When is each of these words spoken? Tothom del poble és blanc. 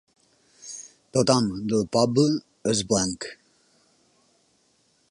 Tothom 1.17 1.49
del 1.73 1.85
poble 1.99 2.25
és 2.75 2.83
blanc. 2.95 3.29